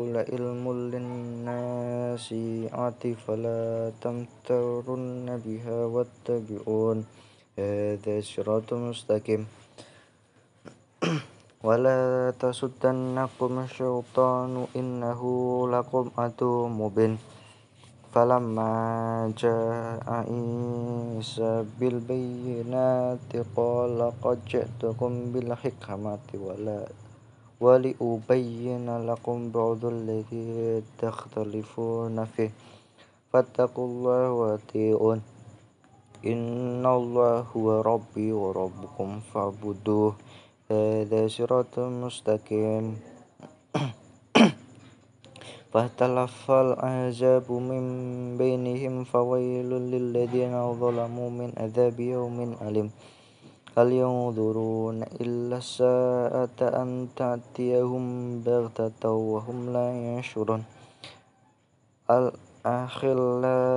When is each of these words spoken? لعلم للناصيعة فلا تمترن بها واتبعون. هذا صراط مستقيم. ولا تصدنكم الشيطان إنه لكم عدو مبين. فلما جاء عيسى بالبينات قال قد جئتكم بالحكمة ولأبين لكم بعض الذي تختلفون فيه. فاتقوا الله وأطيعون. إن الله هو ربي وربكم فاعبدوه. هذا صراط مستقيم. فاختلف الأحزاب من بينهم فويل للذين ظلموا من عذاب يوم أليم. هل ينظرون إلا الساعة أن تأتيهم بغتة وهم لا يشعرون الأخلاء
لعلم 0.00 0.64
للناصيعة 0.92 2.22
فلا 3.26 3.92
تمترن 4.00 5.28
بها 5.44 5.78
واتبعون. 5.84 6.98
هذا 7.58 8.20
صراط 8.20 8.72
مستقيم. 8.72 9.46
ولا 11.66 12.32
تصدنكم 12.40 13.52
الشيطان 13.58 14.66
إنه 14.76 15.20
لكم 15.68 16.10
عدو 16.18 16.68
مبين. 16.68 17.18
فلما 18.14 18.72
جاء 19.38 20.02
عيسى 20.08 21.64
بالبينات 21.80 23.32
قال 23.56 24.12
قد 24.22 24.38
جئتكم 24.48 25.12
بالحكمة 25.32 26.18
ولأبين 27.60 29.06
لكم 29.06 29.50
بعض 29.50 29.84
الذي 29.84 30.82
تختلفون 30.98 32.24
فيه. 32.24 32.50
فاتقوا 33.32 33.86
الله 33.86 34.32
وأطيعون. 34.32 35.20
إن 36.26 36.86
الله 36.86 37.46
هو 37.56 37.80
ربي 37.80 38.32
وربكم 38.32 39.20
فاعبدوه. 39.20 40.14
هذا 40.70 41.28
صراط 41.28 41.78
مستقيم. 41.78 42.96
فاختلف 45.70 46.50
الأحزاب 46.50 47.52
من 47.52 47.84
بينهم 48.38 49.04
فويل 49.04 49.70
للذين 49.70 50.54
ظلموا 50.80 51.30
من 51.30 51.52
عذاب 51.56 52.00
يوم 52.00 52.56
أليم. 52.62 52.90
هل 53.78 53.92
ينظرون 53.92 55.02
إلا 55.02 55.56
الساعة 55.56 56.58
أن 56.82 57.08
تأتيهم 57.16 58.04
بغتة 58.40 59.10
وهم 59.10 59.72
لا 59.72 60.18
يشعرون 60.18 60.64
الأخلاء 62.10 63.70